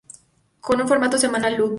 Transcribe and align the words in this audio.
Con 0.59 0.81
un 0.81 0.87
formato 0.87 1.15
semanal, 1.19 1.53
"Loops! 1.55 1.69